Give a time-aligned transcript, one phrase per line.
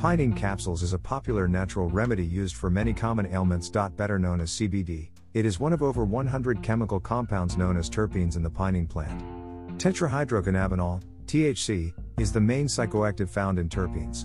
[0.00, 3.68] Pinene capsules is a popular natural remedy used for many common ailments.
[3.68, 8.34] Better known as CBD, it is one of over 100 chemical compounds known as terpenes
[8.34, 9.22] in the pinene plant.
[9.76, 14.24] Tetrahydrocannabinol, THC, is the main psychoactive found in terpenes.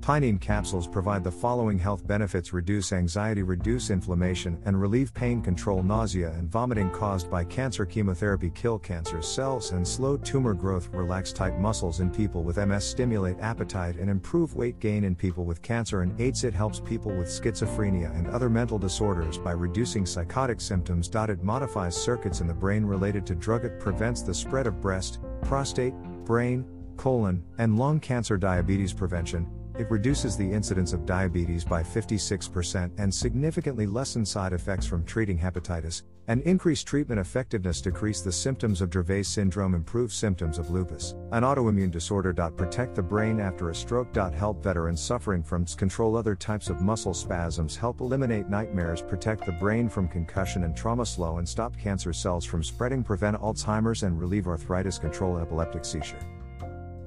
[0.00, 5.82] Pinene capsules provide the following health benefits reduce anxiety, reduce inflammation, and relieve pain, control
[5.82, 11.34] nausea and vomiting caused by cancer, chemotherapy, kill cancer cells, and slow tumor growth, relax
[11.34, 15.60] tight muscles in people with MS, stimulate appetite, and improve weight gain in people with
[15.60, 16.44] cancer and AIDS.
[16.44, 21.10] It helps people with schizophrenia and other mental disorders by reducing psychotic symptoms.
[21.12, 23.66] It modifies circuits in the brain related to drug.
[23.66, 25.94] It prevents the spread of breast, prostate,
[26.24, 26.64] brain,
[26.96, 28.38] colon, and lung cancer.
[28.38, 29.46] Diabetes prevention
[29.80, 35.38] it reduces the incidence of diabetes by 56% and significantly lessens side effects from treating
[35.38, 41.14] hepatitis, and increase treatment effectiveness, decrease the symptoms of Dravet syndrome, improve symptoms of lupus,
[41.32, 42.34] an autoimmune disorder.
[42.34, 44.14] Protect the brain after a stroke.
[44.14, 49.52] Help veterans suffering from control other types of muscle spasms, help eliminate nightmares, protect the
[49.52, 54.20] brain from concussion and trauma, slow and stop cancer cells from spreading, prevent Alzheimer's, and
[54.20, 56.20] relieve arthritis, control epileptic seizure.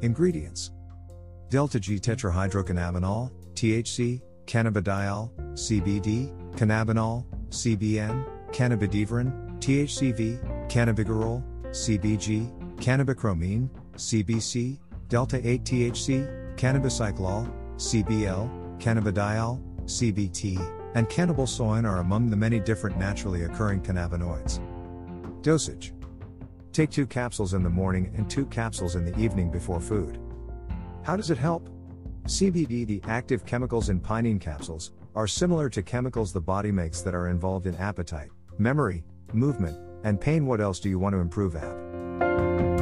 [0.01, 0.71] Ingredients
[1.53, 14.79] Delta G tetrahydrocannabinol, THC, cannabidiol, CBD, cannabinol, CBN, cannabidivarin, THCV, cannabigerol, CBG, cannabichromene, CBC,
[15.09, 20.57] delta 8 THC, cannabicyclol, CBL, cannabidiol, CBT,
[20.95, 24.59] and cannabisoin are among the many different naturally occurring cannabinoids.
[25.43, 25.93] Dosage
[26.71, 30.17] Take two capsules in the morning and two capsules in the evening before food.
[31.03, 31.69] How does it help?
[32.27, 37.13] CBD, the active chemicals in pinene capsules, are similar to chemicals the body makes that
[37.13, 40.45] are involved in appetite, memory, movement, and pain.
[40.45, 42.72] What else do you want to improve at?